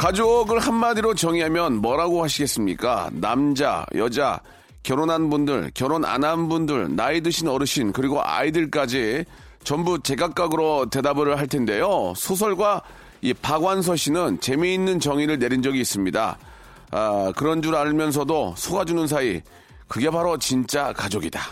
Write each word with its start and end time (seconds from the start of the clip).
가족을 0.00 0.60
한마디로 0.60 1.12
정의하면 1.12 1.76
뭐라고 1.76 2.24
하시겠습니까? 2.24 3.10
남자, 3.12 3.84
여자, 3.96 4.40
결혼한 4.82 5.28
분들, 5.28 5.72
결혼 5.74 6.06
안 6.06 6.24
한 6.24 6.48
분들, 6.48 6.96
나이 6.96 7.20
드신 7.20 7.48
어르신, 7.48 7.92
그리고 7.92 8.18
아이들까지 8.24 9.26
전부 9.62 9.98
제각각으로 10.02 10.86
대답을 10.86 11.38
할 11.38 11.46
텐데요. 11.48 12.14
소설가 12.16 12.80
이 13.20 13.34
박완서 13.34 13.94
씨는 13.94 14.40
재미있는 14.40 15.00
정의를 15.00 15.38
내린 15.38 15.60
적이 15.60 15.82
있습니다. 15.82 16.38
아, 16.92 17.32
그런 17.36 17.60
줄 17.60 17.76
알면서도 17.76 18.54
속아주는 18.56 19.06
사이, 19.06 19.42
그게 19.86 20.08
바로 20.08 20.38
진짜 20.38 20.94
가족이다. 20.94 21.42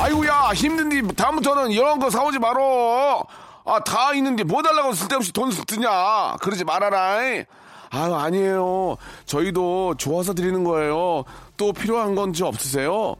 아이고야 0.00 0.52
힘든데 0.54 1.14
다음부터는 1.14 1.70
이런 1.72 1.98
거 1.98 2.08
사오지 2.10 2.38
말어. 2.38 3.24
아 3.66 3.78
다 3.80 4.14
있는데 4.14 4.42
뭐 4.42 4.62
달라고 4.62 4.94
쓸데없이 4.94 5.32
돈 5.32 5.50
쓰냐. 5.52 6.36
그러지 6.40 6.64
말아라. 6.64 7.18
아유 7.92 8.14
아니에요. 8.14 8.96
저희도 9.26 9.94
좋아서 9.96 10.32
드리는 10.34 10.64
거예요. 10.64 11.24
또 11.56 11.72
필요한 11.72 12.14
건지 12.14 12.42
없으세요? 12.42 13.14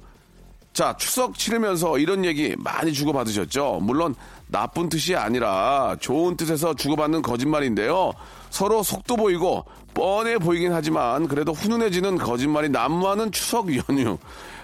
자 0.73 0.97
추석 0.97 1.36
치르면서 1.36 1.98
이런 1.98 2.25
얘기 2.25 2.55
많이 2.58 2.92
주고받으셨죠. 2.92 3.81
물론 3.83 4.14
나쁜 4.47 4.89
뜻이 4.89 5.14
아니라 5.14 5.97
좋은 6.01 6.36
뜻에서 6.36 6.75
주고받는 6.75 7.23
거짓말인데요. 7.23 8.12
서로 8.51 8.83
속도 8.83 9.17
보이고 9.17 9.64
뻔해 9.95 10.39
보이긴 10.39 10.73
하지만 10.73 11.28
그래도 11.28 11.53
훈훈해지는 11.53 12.19
거짓말이 12.19 12.69
난무하는 12.70 13.33
추석 13.33 13.69
연휴. 13.77 14.17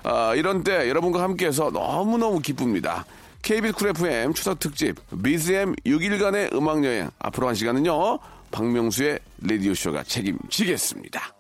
아, 0.08 0.36
이런 0.36 0.62
때 0.62 0.88
여러분과 0.88 1.20
함께해서 1.20 1.70
너무너무 1.70 2.38
기쁩니다. 2.38 3.04
KBS 3.42 3.74
쿨 3.74 3.88
FM 3.88 4.34
추석 4.34 4.60
특집 4.60 4.96
BGM 5.22 5.74
6일간의 5.84 6.54
음악 6.54 6.84
여행 6.84 7.10
앞으로 7.18 7.48
한 7.48 7.56
시간은요 7.56 8.18
박명수의 8.52 9.18
라디오 9.42 9.74
쇼가 9.74 10.04
책임지겠습니다. 10.04 11.34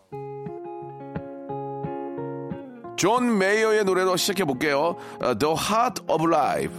존 2.96 3.38
메이어의 3.38 3.84
노래로 3.84 4.16
시작해 4.16 4.44
볼게요. 4.44 4.96
The 5.38 5.54
Heart 5.54 6.02
of 6.08 6.24
Life. 6.26 6.74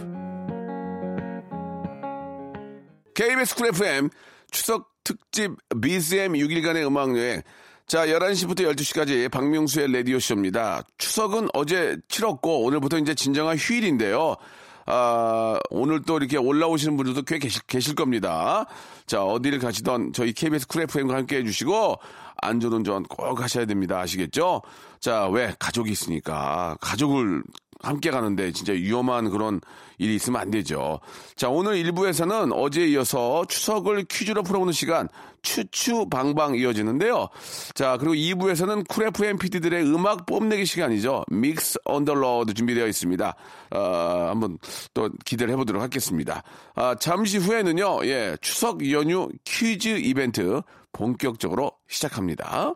KBS 3.14 3.54
쿨 3.54 3.68
FM 3.68 4.10
추석 4.50 4.90
특집 5.04 5.52
BGM 5.80 6.34
6일간의 6.34 6.86
음악 6.86 7.16
여행 7.16 7.40
자, 7.88 8.06
11시부터 8.06 8.70
12시까지 8.70 9.30
박명수의 9.30 9.90
라디오쇼입니다. 9.90 10.82
추석은 10.98 11.48
어제 11.54 11.96
치렀고, 12.08 12.64
오늘부터 12.64 12.98
이제 12.98 13.14
진정한 13.14 13.56
휴일인데요. 13.56 14.36
아, 14.84 15.58
오늘 15.70 16.02
또 16.02 16.18
이렇게 16.18 16.36
올라오시는 16.36 16.98
분들도 16.98 17.22
꽤 17.22 17.38
계실, 17.38 17.62
계실 17.66 17.94
겁니다. 17.94 18.66
자, 19.06 19.24
어디를 19.24 19.58
가시던 19.58 20.12
저희 20.12 20.34
KBS 20.34 20.66
쿨 20.66 20.82
FM과 20.82 21.14
함께 21.14 21.38
해주시고, 21.38 21.96
안전 22.42 22.74
운전 22.74 23.04
꼭 23.04 23.40
하셔야 23.40 23.64
됩니다. 23.64 23.98
아시겠죠? 24.00 24.60
자, 25.00 25.26
왜? 25.28 25.54
가족이 25.58 25.90
있으니까. 25.90 26.76
가족을 26.82 27.42
함께 27.80 28.10
가는데 28.10 28.52
진짜 28.52 28.72
위험한 28.72 29.30
그런 29.30 29.60
일이 29.98 30.14
있으면 30.14 30.40
안 30.40 30.50
되죠. 30.50 31.00
자, 31.36 31.48
오늘 31.48 31.74
1부에서는 31.82 32.52
어제에 32.54 32.88
이어서 32.88 33.44
추석을 33.48 34.04
퀴즈로 34.04 34.42
풀어보는 34.42 34.72
시간 34.72 35.08
추추방방 35.42 36.56
이어지는데요. 36.56 37.28
자, 37.74 37.96
그리고 37.98 38.14
2부에서는 38.14 38.86
쿨 38.88 39.06
FM 39.08 39.38
PD들의 39.38 39.84
음악 39.84 40.26
뽐내기 40.26 40.66
시간이죠. 40.66 41.24
Mix 41.30 41.78
on 41.84 42.00
the 42.00 42.23
Road 42.23 42.54
준비되어 42.54 42.86
있습니다. 42.86 43.34
어, 43.70 44.26
한번 44.28 44.58
또 44.94 45.10
기대를 45.24 45.52
해보도록 45.52 45.82
하겠습니다. 45.82 46.42
아, 46.74 46.94
잠시 46.96 47.38
후에는요, 47.38 48.04
예, 48.06 48.36
추석 48.40 48.88
연휴 48.90 49.28
퀴즈 49.44 49.88
이벤트 49.88 50.62
본격적으로 50.92 51.72
시작합니다. 51.88 52.74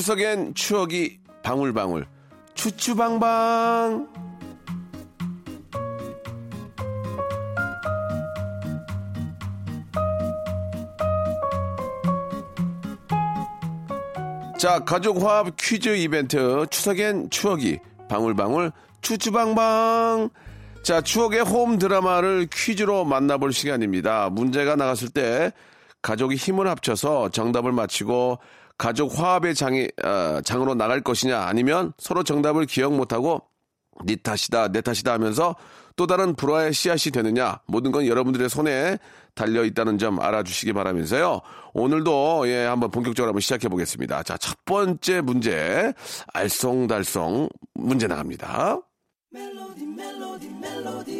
추석엔 0.00 0.54
추억이 0.54 1.18
방울방울. 1.42 2.06
추추방방. 2.54 4.08
자 14.58 14.78
가족 14.86 15.22
화합 15.22 15.54
퀴즈 15.58 15.90
이벤트. 15.90 16.64
추석엔 16.70 17.28
추억이 17.28 17.78
방울방울 18.08 18.72
추추방방. 19.02 20.30
자 20.82 21.02
추억의 21.02 21.40
홈 21.42 21.76
드라마를 21.76 22.48
퀴즈로 22.50 23.04
만나볼 23.04 23.52
시간입니다. 23.52 24.30
문제가 24.30 24.76
나갔을 24.76 25.10
때 25.10 25.52
가족이 26.00 26.36
힘을 26.36 26.68
합쳐서 26.68 27.28
정답을 27.28 27.72
맞히고 27.72 28.38
가족 28.80 29.18
화합의 29.18 29.54
장이 29.54 29.88
어, 30.02 30.40
장으로 30.42 30.74
나갈 30.74 31.02
것이냐 31.02 31.38
아니면 31.38 31.92
서로 31.98 32.22
정답을 32.22 32.64
기억 32.64 32.94
못하고 32.94 33.42
네 34.06 34.16
탓이다 34.16 34.68
내 34.68 34.80
탓이다 34.80 35.12
하면서 35.12 35.54
또 35.96 36.06
다른 36.06 36.34
불화의 36.34 36.72
씨앗이 36.72 37.12
되느냐 37.12 37.60
모든 37.66 37.92
건 37.92 38.06
여러분들의 38.06 38.48
손에 38.48 38.96
달려 39.34 39.64
있다는 39.64 39.98
점 39.98 40.18
알아주시기 40.18 40.72
바라면서요. 40.72 41.42
오늘도 41.74 42.48
예 42.48 42.64
한번 42.64 42.90
본격적으로 42.90 43.28
한번 43.28 43.40
시작해 43.42 43.68
보겠습니다. 43.68 44.22
자 44.22 44.38
첫 44.38 44.64
번째 44.64 45.20
문제 45.20 45.92
알쏭달쏭 46.32 47.50
문제 47.74 48.06
나갑니다. 48.06 48.80
멜로디, 49.30 49.86
멜로디, 49.86 50.48
멜로디, 50.48 51.12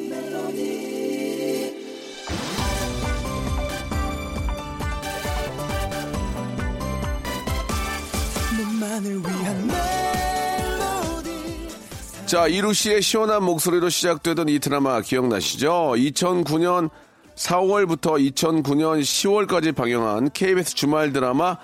자, 12.30 12.46
이루 12.46 12.72
씨의 12.72 13.02
시원한 13.02 13.42
목소리로 13.42 13.88
시작되던 13.88 14.48
이 14.50 14.60
드라마 14.60 15.00
기억나시죠? 15.00 15.94
2009년 15.96 16.88
4월부터 17.34 18.24
2009년 18.32 19.00
10월까지 19.00 19.74
방영한 19.74 20.30
KBS 20.30 20.76
주말 20.76 21.12
드라마 21.12 21.56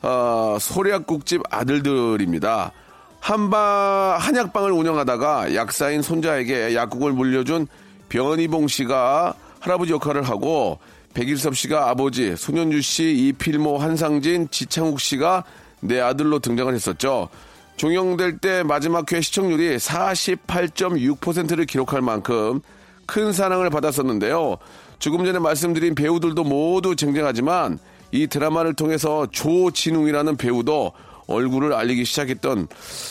어, 0.00 0.56
소략국집 0.58 1.42
아들들입니다. 1.50 2.72
한바 3.20 4.16
한약방을 4.18 4.72
운영하다가 4.72 5.54
약사인 5.54 6.00
손자에게 6.00 6.74
약국을 6.74 7.12
물려준 7.12 7.66
변희봉 8.08 8.68
씨가 8.68 9.34
할아버지 9.60 9.92
역할을 9.92 10.22
하고 10.22 10.78
백일섭 11.12 11.54
씨가 11.54 11.90
아버지, 11.90 12.34
손현주 12.38 12.80
씨, 12.80 13.12
이필모, 13.28 13.76
한상진, 13.76 14.48
지창욱 14.50 14.98
씨가 14.98 15.44
내 15.80 16.00
아들로 16.00 16.38
등장을 16.38 16.72
했었죠. 16.72 17.28
종영될 17.76 18.38
때 18.38 18.62
마지막 18.62 19.10
회 19.12 19.20
시청률이 19.20 19.76
48.6%를 19.76 21.66
기록할 21.66 22.00
만큼 22.00 22.60
큰 23.06 23.32
사랑을 23.32 23.70
받았었는데요. 23.70 24.56
조금 24.98 25.24
전에 25.24 25.38
말씀드린 25.38 25.94
배우들도 25.94 26.42
모두 26.44 26.96
쟁쟁하지만 26.96 27.78
이 28.12 28.26
드라마를 28.26 28.74
통해서 28.74 29.26
조진웅이라는 29.30 30.36
배우도 30.36 30.92
얼굴을 31.26 31.72
알리기 31.72 32.04
시작했던 32.04 32.68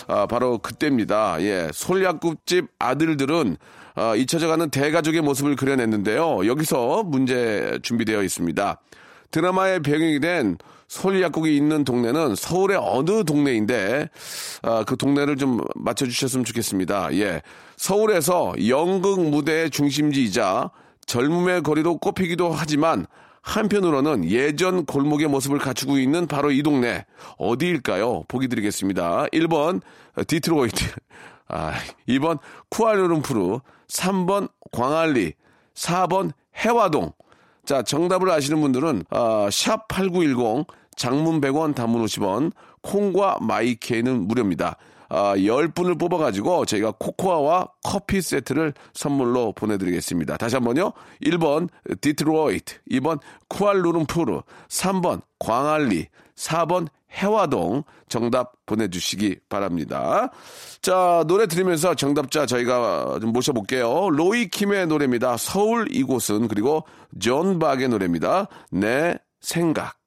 아, 0.07 0.25
바로 0.25 0.57
그때입니다. 0.57 1.41
예, 1.41 1.69
솔약국집 1.73 2.67
아들들은 2.79 3.57
아, 3.95 4.15
잊혀져가는 4.15 4.69
대가족의 4.69 5.21
모습을 5.21 5.55
그려냈는데요. 5.55 6.47
여기서 6.47 7.03
문제 7.03 7.77
준비되어 7.83 8.23
있습니다. 8.23 8.81
드라마의 9.31 9.81
배경이 9.81 10.19
된 10.19 10.57
솔약국이 10.87 11.55
있는 11.55 11.83
동네는 11.83 12.35
서울의 12.35 12.77
어느 12.79 13.23
동네인데 13.23 14.09
아, 14.61 14.83
그 14.85 14.97
동네를 14.97 15.37
좀 15.37 15.61
맞춰주셨으면 15.75 16.45
좋겠습니다. 16.45 17.13
예, 17.15 17.41
서울에서 17.77 18.53
연극 18.67 19.21
무대의 19.29 19.69
중심지이자 19.69 20.71
젊음의 21.05 21.63
거리로 21.63 21.97
꼽히기도 21.97 22.51
하지만 22.51 23.05
한편으로는 23.41 24.29
예전 24.31 24.85
골목의 24.85 25.27
모습을 25.27 25.59
갖추고 25.59 25.99
있는 25.99 26.25
바로 26.25 26.49
이 26.51 26.63
동네 26.63 27.05
어디일까요? 27.37 28.23
보기 28.27 28.47
드리겠습니다. 28.47 29.27
1번 29.27 29.81
디트로이트, 30.27 30.83
아, 31.47 31.73
2번 32.09 32.39
쿠알루룸푸르, 32.69 33.59
3번 33.87 34.49
광안리, 34.71 35.33
4번 35.75 36.31
해화동. 36.57 37.11
자, 37.65 37.81
정답을 37.81 38.29
아시는 38.29 38.61
분들은 38.61 39.03
어, 39.09 39.47
샵8910 39.49 40.67
장문 40.95 41.41
100원 41.41 41.75
단문 41.75 42.05
50원 42.05 42.51
콩과 42.81 43.39
마이케이는 43.41 44.27
무료입니다. 44.27 44.77
아, 45.09 45.35
10분을 45.35 45.99
뽑아가지고 45.99 46.65
저희가 46.65 46.93
코코아와 46.99 47.67
커피 47.83 48.21
세트를 48.21 48.73
선물로 48.93 49.53
보내드리겠습니다. 49.53 50.37
다시 50.37 50.55
한 50.55 50.63
번요. 50.63 50.93
1번 51.23 51.69
디트로이트, 52.01 52.75
2번 52.91 53.19
쿠알루룸푸르, 53.49 54.41
3번 54.67 55.21
광안리, 55.39 56.07
4번 56.35 56.87
해화동 57.15 57.83
정답 58.09 58.53
보내주시기 58.65 59.39
바랍니다. 59.47 60.31
자, 60.81 61.23
노래 61.27 61.47
들으면서 61.47 61.95
정답자 61.95 62.45
저희가 62.45 63.19
좀 63.21 63.31
모셔볼게요. 63.31 64.09
로이킴의 64.09 64.87
노래입니다. 64.87 65.37
서울 65.37 65.87
이곳은 65.91 66.47
그리고 66.47 66.85
존 67.19 67.59
박의 67.59 67.89
노래입니다. 67.89 68.47
내 68.71 69.17
생각. 69.39 69.97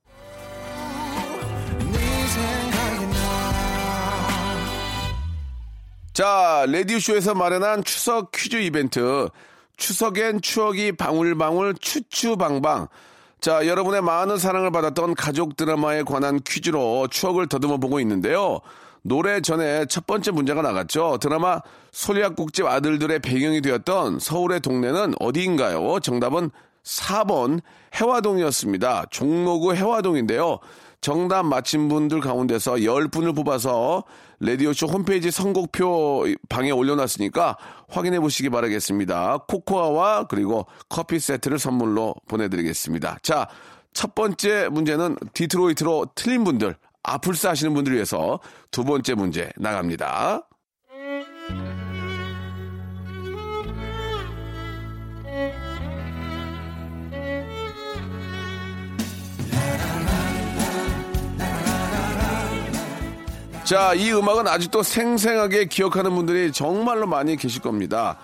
자, 6.19 6.67
라디오 6.67 6.95
쇼에서 6.95 7.35
마련한 7.35 7.85
추석 7.85 8.33
퀴즈 8.33 8.57
이벤트. 8.57 9.29
추석엔 9.77 10.41
추억이 10.41 10.91
방울방울 10.91 11.75
추추방방. 11.81 12.89
자, 13.41 13.65
여러분의 13.69 14.03
많은 14.03 14.37
사랑을 14.37 14.73
받았던 14.73 15.15
가족 15.15 15.57
드라마에 15.57 16.03
관한 16.03 16.41
퀴즈로 16.45 17.07
추억을 17.07 17.47
더듬어 17.47 17.77
보고 17.77 18.01
있는데요. 18.01 18.59
노래 19.03 19.41
전에 19.41 19.87
첫 19.87 20.09
번째 20.09 20.33
문제가 20.33 20.61
나갔죠. 20.61 21.19
드라마 21.21 21.61
소리약국집 21.93 22.67
아들들의 22.67 23.21
배경이 23.21 23.61
되었던 23.61 24.19
서울의 24.19 24.59
동네는 24.59 25.15
어디인가요? 25.21 26.01
정답은 26.01 26.51
4번 26.83 27.61
해화동이었습니다. 27.95 29.05
종로구 29.11 29.73
해화동인데요. 29.73 30.59
정답 31.01 31.45
맞힌 31.45 31.89
분들 31.89 32.19
가운데서 32.21 32.73
10분을 32.73 33.37
뽑아서 33.37 34.03
레디오쇼 34.41 34.87
홈페이지 34.87 35.31
선곡표 35.31 36.27
방에 36.49 36.71
올려놨으니까 36.71 37.57
확인해 37.89 38.21
보시기 38.21 38.51
바라겠습니다. 38.51 39.39
코코아와 39.49 40.25
그리고 40.25 40.67
커피 40.89 41.19
세트를 41.19 41.59
선물로 41.59 42.15
보내드리겠습니다. 42.29 43.19
자, 43.23 43.49
첫 43.93 44.15
번째 44.15 44.69
문제는 44.69 45.17
디트로이트로 45.35 46.07
틀린 46.15 46.45
분들, 46.45 46.77
아플싸 47.03 47.51
하시는 47.51 47.75
분들 47.75 47.95
위해서 47.95 48.39
두 48.71 48.85
번째 48.85 49.15
문제 49.15 49.51
나갑니다. 49.57 50.48
자, 63.69 63.93
이 63.93 64.11
음악은 64.11 64.49
아직도 64.49 64.83
생생하게 64.83 65.67
기억하는 65.67 66.15
분들이 66.15 66.51
정말로 66.53 67.07
많이 67.07 67.37
계실 67.37 67.61
겁니다. 67.61 68.17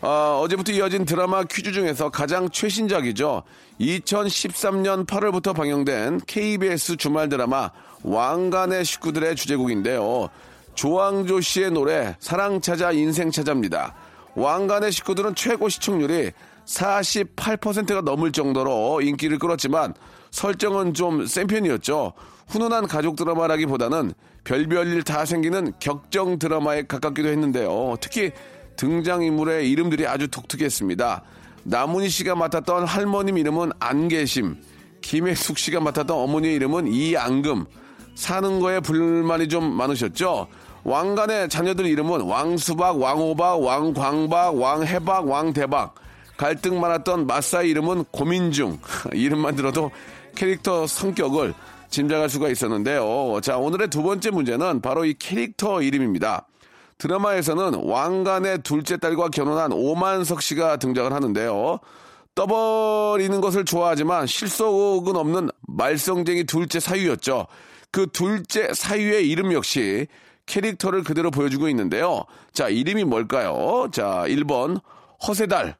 어, 0.00 0.40
어제부터 0.40 0.70
이어진 0.70 1.04
드라마 1.04 1.42
퀴즈 1.42 1.72
중에서 1.72 2.08
가장 2.08 2.48
최신작이죠. 2.48 3.42
2013년 3.80 5.04
8월부터 5.04 5.56
방영된 5.56 6.20
KBS 6.28 6.98
주말 6.98 7.28
드라마 7.28 7.72
왕관의 8.04 8.84
식구들의 8.84 9.34
주제곡인데요. 9.34 10.28
조항조 10.76 11.40
씨의 11.40 11.72
노래 11.72 12.14
사랑 12.20 12.60
찾아 12.60 12.92
인생 12.92 13.32
찾아입니다. 13.32 13.96
왕관의 14.36 14.92
식구들은 14.92 15.34
최고 15.34 15.68
시청률이 15.68 16.30
48%가 16.64 18.02
넘을 18.02 18.30
정도로 18.30 19.00
인기를 19.00 19.40
끌었지만 19.40 19.94
설정은 20.30 20.94
좀 20.94 21.26
센 21.26 21.48
편이었죠. 21.48 22.12
훈훈한 22.52 22.86
가족 22.86 23.16
드라마라기보다는 23.16 24.12
별별 24.44 24.88
일 24.88 25.02
다 25.02 25.24
생기는 25.24 25.72
격정 25.80 26.38
드라마에 26.38 26.82
가깝기도 26.82 27.28
했는데요. 27.28 27.96
특히 28.00 28.30
등장인물의 28.76 29.70
이름들이 29.70 30.06
아주 30.06 30.28
독특했습니다. 30.28 31.22
나문희 31.64 32.08
씨가 32.08 32.34
맡았던 32.34 32.84
할머님 32.86 33.38
이름은 33.38 33.72
안계심, 33.80 34.56
김혜숙 35.00 35.58
씨가 35.58 35.80
맡았던 35.80 36.16
어머니의 36.16 36.54
이름은 36.56 36.88
이안금, 36.88 37.64
사는 38.14 38.60
거에 38.60 38.80
불만이 38.80 39.48
좀 39.48 39.72
많으셨죠? 39.72 40.46
왕간의 40.84 41.48
자녀들 41.48 41.86
이름은 41.86 42.22
왕수박, 42.22 43.00
왕호박, 43.00 43.62
왕광박, 43.62 44.56
왕해박, 44.60 45.28
왕대박. 45.28 45.94
갈등 46.36 46.80
많았던 46.80 47.26
마사의 47.26 47.70
이름은 47.70 48.04
고민중. 48.10 48.78
이름만 49.14 49.54
들어도 49.54 49.90
캐릭터 50.34 50.86
성격을 50.86 51.54
짐작할 51.92 52.28
수가 52.28 52.48
있었는데요. 52.48 53.38
자, 53.42 53.58
오늘의 53.58 53.88
두 53.88 54.02
번째 54.02 54.30
문제는 54.30 54.80
바로 54.80 55.04
이 55.04 55.14
캐릭터 55.14 55.82
이름입니다. 55.82 56.48
드라마에서는 56.98 57.84
왕관의 57.84 58.62
둘째 58.62 58.96
딸과 58.96 59.28
결혼한 59.28 59.72
오만석 59.72 60.42
씨가 60.42 60.78
등장을 60.78 61.12
하는데요. 61.12 61.78
떠버리는 62.34 63.40
것을 63.40 63.64
좋아하지만 63.64 64.26
실속은 64.26 65.16
없는 65.16 65.50
말썽쟁이 65.68 66.44
둘째 66.44 66.80
사유였죠. 66.80 67.46
그 67.90 68.06
둘째 68.10 68.72
사유의 68.72 69.28
이름 69.28 69.52
역시 69.52 70.06
캐릭터를 70.46 71.04
그대로 71.04 71.30
보여주고 71.30 71.68
있는데요. 71.68 72.24
자, 72.52 72.68
이름이 72.68 73.04
뭘까요? 73.04 73.88
자, 73.92 74.24
1번 74.26 74.80
허세달, 75.26 75.76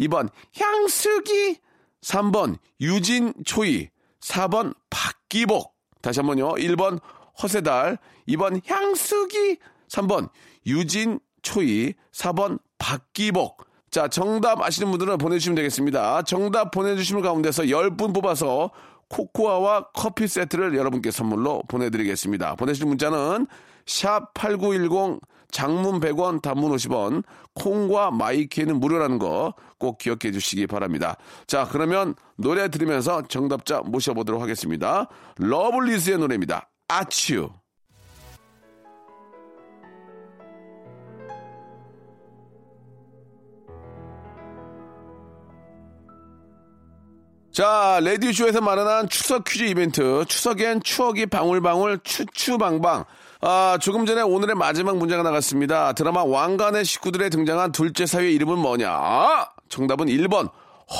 2번 0.00 0.28
향수기, 0.58 1.58
3번 2.02 2.58
유진초이, 2.80 3.88
4번 4.20 4.74
박 4.90 5.21
기복. 5.32 5.74
다시 6.02 6.20
한 6.20 6.26
번요. 6.26 6.50
1번 6.56 7.00
허세달, 7.42 7.96
2번 8.28 8.60
향수기, 8.68 9.56
3번 9.88 10.28
유진 10.66 11.20
초이, 11.40 11.94
4번 12.12 12.58
박기복. 12.76 13.64
자, 13.90 14.08
정답 14.08 14.60
아시는 14.60 14.90
분들은 14.90 15.16
보내주시면 15.16 15.54
되겠습니다. 15.56 16.22
정답 16.22 16.70
보내주시는 16.70 17.22
가운데서 17.22 17.62
10분 17.62 18.12
뽑아서 18.12 18.72
코코아와 19.08 19.88
커피 19.94 20.28
세트를 20.28 20.76
여러분께 20.76 21.10
선물로 21.10 21.62
보내드리겠습니다. 21.66 22.56
보내실 22.56 22.84
문자는 22.84 23.46
샵 23.86 24.34
8910 24.34 25.20
장문 25.52 26.00
100원, 26.00 26.42
단문 26.42 26.72
50원, 26.72 27.22
콩과 27.54 28.10
마이 28.10 28.36
K는 28.36 28.80
무료라는 28.80 29.20
거 29.20 29.52
꼭 29.82 29.98
기억해 29.98 30.30
주시기 30.30 30.68
바랍니다. 30.68 31.16
자, 31.48 31.66
그러면 31.68 32.14
노래 32.36 32.68
들으면서 32.68 33.22
정답자 33.22 33.80
모셔보도록 33.84 34.40
하겠습니다. 34.40 35.08
러블리즈의 35.38 36.18
노래입니다. 36.18 36.70
아츄. 36.86 37.50
자, 47.50 47.98
레디쇼에서 48.02 48.60
마련한 48.60 49.08
추석 49.08 49.42
퀴즈 49.44 49.64
이벤트. 49.64 50.24
추석엔 50.28 50.84
추억이 50.84 51.26
방울방울 51.26 51.98
추추방방. 52.04 53.04
아, 53.44 53.76
조금 53.80 54.06
전에 54.06 54.22
오늘의 54.22 54.54
마지막 54.54 54.96
문제가 54.96 55.24
나갔습니다. 55.24 55.94
드라마 55.94 56.22
왕관의 56.22 56.84
식구들에 56.84 57.28
등장한 57.28 57.72
둘째 57.72 58.06
사위의 58.06 58.34
이름은 58.34 58.56
뭐냐? 58.56 58.88
아, 58.88 59.48
정답은 59.68 60.06
1번 60.06 60.48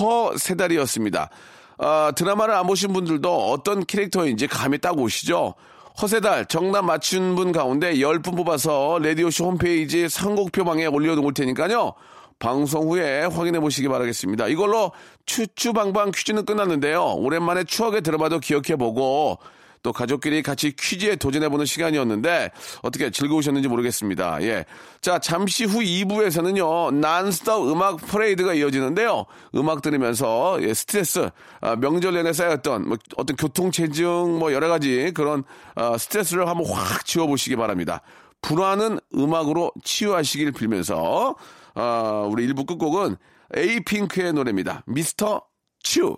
허세달이었습니다. 0.00 1.30
아, 1.78 2.12
드라마를 2.16 2.54
안 2.54 2.66
보신 2.66 2.92
분들도 2.92 3.52
어떤 3.52 3.84
캐릭터인지 3.84 4.48
감이 4.48 4.78
딱 4.78 4.98
오시죠? 4.98 5.54
허세달 6.02 6.46
정답 6.46 6.82
맞춘 6.82 7.36
분 7.36 7.52
가운데 7.52 7.94
10분 7.94 8.34
뽑아서 8.36 8.98
레디오쇼 9.00 9.44
홈페이지 9.44 10.08
선곡표방에 10.08 10.86
올려놓을 10.86 11.34
테니까요. 11.34 11.92
방송 12.40 12.90
후에 12.90 13.26
확인해 13.26 13.60
보시기 13.60 13.86
바라겠습니다. 13.86 14.48
이걸로 14.48 14.90
추추방방 15.26 16.10
퀴즈는 16.10 16.44
끝났는데요. 16.44 17.04
오랜만에 17.18 17.62
추억에 17.62 18.00
들어봐도 18.00 18.40
기억해 18.40 18.74
보고 18.74 19.38
또 19.82 19.92
가족끼리 19.92 20.42
같이 20.42 20.74
퀴즈에 20.76 21.16
도전해보는 21.16 21.66
시간이었는데 21.66 22.50
어떻게 22.82 23.10
즐거우셨는지 23.10 23.68
모르겠습니다. 23.68 24.42
예. 24.42 24.64
자, 25.00 25.18
잠시 25.18 25.64
후 25.64 25.80
2부에서는요, 25.80 26.94
난스톱 26.94 27.68
음악 27.68 27.96
퍼레이드가 27.96 28.54
이어지는데요. 28.54 29.26
음악 29.56 29.82
들으면서 29.82 30.58
예, 30.62 30.72
스트레스, 30.72 31.30
아, 31.60 31.76
명절 31.76 32.14
내내 32.14 32.32
쌓였던 32.32 32.88
뭐 32.88 32.96
어떤 33.16 33.36
교통체증 33.36 34.38
뭐 34.38 34.52
여러 34.52 34.68
가지 34.68 35.12
그런 35.14 35.42
아, 35.74 35.98
스트레스를 35.98 36.48
한번 36.48 36.66
확 36.70 37.04
지워보시기 37.04 37.56
바랍니다. 37.56 38.02
불안은 38.40 38.98
음악으로 39.14 39.72
치유하시길 39.84 40.52
빌면서 40.52 41.36
아, 41.74 42.26
우리 42.30 42.46
1부 42.48 42.66
끝곡은 42.66 43.16
에이핑크의 43.54 44.32
노래입니다. 44.32 44.82
미스터 44.86 45.42
츄. 45.82 46.16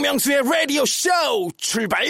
박명수의 0.00 0.42
라디오 0.50 0.86
쇼 0.86 1.10
출발! 1.58 2.06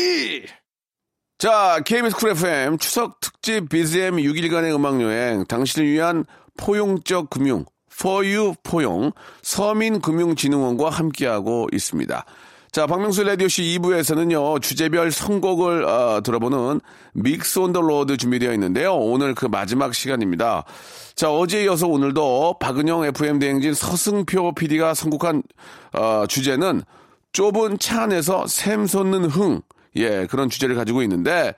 자, 1.39 1.81
KBS 1.85 2.15
쿨 2.15 2.31
FM 2.31 2.79
추석 2.79 3.19
특집 3.19 3.69
BGM 3.69 4.19
6일간의 4.19 4.73
음악여행 4.73 5.45
당신을 5.47 5.89
위한 5.91 6.25
포용적 6.57 7.31
금융 7.31 7.65
for 8.01 8.28
you 8.28 8.55
포용 8.63 9.11
서민금융진흥원과 9.43 10.89
함께하고 10.89 11.67
있습니다. 11.73 12.25
자, 12.71 12.87
박명수 12.87 13.25
라디오 13.25 13.49
쇼 13.49 13.63
2부에서는요, 13.63 14.63
주제별 14.63 15.11
선곡을 15.11 15.83
어, 15.85 16.21
들어보는 16.23 16.81
Mix 17.15 17.59
on 17.59 17.73
the 17.73 17.81
Road 17.81 18.17
준비되어 18.17 18.53
있는데요. 18.53 18.95
오늘 18.95 19.35
그 19.35 19.47
마지막 19.47 19.93
시간입니다. 19.97 20.63
자, 21.17 21.33
어제에 21.33 21.65
이어서 21.65 21.89
오늘도 21.89 22.59
박은영 22.61 23.07
FM대행진 23.07 23.75
서승표 23.75 24.55
PD가 24.55 24.95
선곡한 24.95 25.43
어, 25.95 26.25
주제는 26.29 26.83
좁은 27.33 27.79
차 27.79 28.03
안에서 28.03 28.47
샘 28.47 28.87
솟는 28.87 29.25
흥. 29.27 29.61
예, 29.97 30.27
그런 30.27 30.49
주제를 30.49 30.75
가지고 30.77 31.03
있는데, 31.03 31.55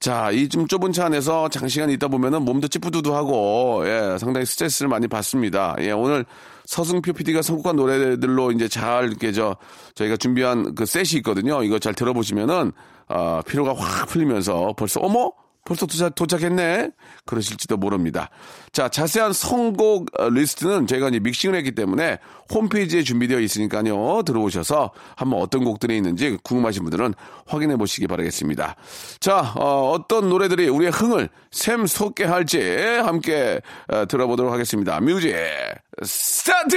자, 0.00 0.30
이 0.30 0.48
좀 0.48 0.66
좁은 0.66 0.92
차 0.92 1.06
안에서 1.06 1.48
장시간 1.48 1.88
있다 1.90 2.08
보면은 2.08 2.42
몸도 2.42 2.68
찌뿌두두하고, 2.68 3.84
예, 3.86 4.16
상당히 4.18 4.44
스트레스를 4.46 4.88
많이 4.88 5.08
받습니다. 5.08 5.76
예, 5.80 5.90
오늘 5.92 6.24
서승표 6.66 7.12
PD가 7.12 7.42
선곡한 7.42 7.76
노래들로 7.76 8.52
이제 8.52 8.68
잘 8.68 9.06
이렇게 9.08 9.32
저, 9.32 9.56
저희가 9.94 10.16
준비한 10.16 10.74
그 10.74 10.86
셋이 10.86 11.10
있거든요. 11.18 11.62
이거 11.62 11.78
잘 11.78 11.94
들어보시면은, 11.94 12.72
아, 13.08 13.42
피로가 13.46 13.74
확 13.74 14.08
풀리면서 14.08 14.74
벌써, 14.76 15.00
어머? 15.00 15.30
벌써 15.64 15.86
도착, 15.86 16.14
도착 16.14 16.42
했네? 16.42 16.90
그러실지도 17.24 17.76
모릅니다. 17.78 18.28
자, 18.72 18.88
자세한 18.88 19.32
선곡 19.32 20.10
어, 20.20 20.28
리스트는 20.28 20.86
저희가 20.86 21.08
이제 21.08 21.18
믹싱을 21.20 21.56
했기 21.56 21.72
때문에 21.72 22.18
홈페이지에 22.52 23.02
준비되어 23.02 23.40
있으니까요. 23.40 24.22
들어오셔서 24.24 24.92
한번 25.16 25.40
어떤 25.40 25.64
곡들이 25.64 25.96
있는지 25.96 26.38
궁금하신 26.42 26.82
분들은 26.82 27.14
확인해 27.46 27.76
보시기 27.76 28.06
바라겠습니다. 28.06 28.76
자, 29.20 29.54
어, 29.56 30.04
떤 30.06 30.28
노래들이 30.28 30.68
우리의 30.68 30.92
흥을 30.92 31.30
샘솟게 31.50 32.24
할지 32.24 32.60
함께 33.02 33.60
어, 33.88 34.06
들어보도록 34.06 34.52
하겠습니다. 34.52 35.00
Music 35.00 35.34
start! 36.02 36.76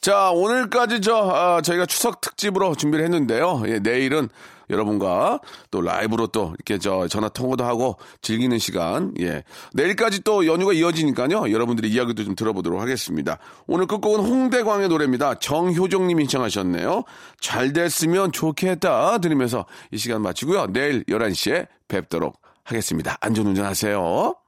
자, 0.00 0.30
오늘까지 0.30 1.02
저, 1.02 1.14
아, 1.16 1.60
저희가 1.60 1.84
추석 1.84 2.20
특집으로 2.22 2.74
준비를 2.74 3.04
했는데요. 3.04 3.62
예, 3.66 3.78
내일은 3.80 4.28
여러분과 4.70 5.40
또 5.70 5.82
라이브로 5.82 6.28
또 6.28 6.54
이렇게 6.54 6.78
저 6.78 7.06
전화 7.08 7.28
통화도 7.28 7.64
하고 7.64 7.96
즐기는 8.22 8.56
시간. 8.58 9.12
예. 9.20 9.42
내일까지 9.74 10.22
또 10.22 10.46
연휴가 10.46 10.72
이어지니까요. 10.72 11.52
여러분들이 11.52 11.90
이야기도 11.90 12.24
좀 12.24 12.34
들어보도록 12.34 12.80
하겠습니다. 12.80 13.38
오늘 13.66 13.86
끝곡은 13.86 14.20
홍대광의 14.20 14.88
노래입니다. 14.88 15.34
정효정 15.40 16.06
님이 16.06 16.22
신청하셨네요. 16.24 17.02
잘 17.40 17.72
됐으면 17.72 18.32
좋겠다. 18.32 19.18
들으면서 19.18 19.66
이 19.90 19.98
시간 19.98 20.22
마치고요. 20.22 20.68
내일 20.68 21.04
11시에 21.04 21.66
뵙도록 21.88 22.40
하겠습니다. 22.64 23.18
안전 23.20 23.48
운전 23.48 23.66
하세요. 23.66 24.39